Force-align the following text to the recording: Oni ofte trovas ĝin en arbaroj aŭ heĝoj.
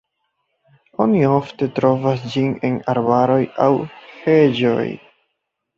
Oni 1.05 1.21
ofte 1.33 1.67
trovas 1.81 2.25
ĝin 2.37 2.49
en 2.71 2.81
arbaroj 2.95 3.39
aŭ 3.69 3.73
heĝoj. 4.25 4.93